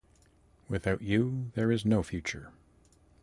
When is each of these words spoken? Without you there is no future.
Without 0.67 1.03
you 1.03 1.51
there 1.53 1.71
is 1.71 1.85
no 1.85 2.01
future. 2.01 2.51